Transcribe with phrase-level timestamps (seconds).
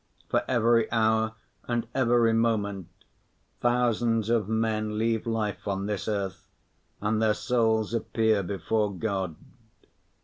[0.29, 1.35] For every hour
[1.67, 2.87] and every moment
[3.59, 6.49] thousands of men leave life on this earth,
[7.01, 9.35] and their souls appear before God.